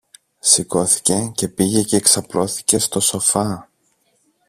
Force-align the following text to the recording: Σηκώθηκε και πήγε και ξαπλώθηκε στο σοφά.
Σηκώθηκε 0.39 1.31
και 1.35 1.47
πήγε 1.47 1.83
και 1.83 1.99
ξαπλώθηκε 1.99 2.79
στο 2.79 2.99
σοφά. 2.99 3.69